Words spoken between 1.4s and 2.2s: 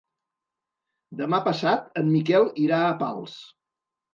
passat en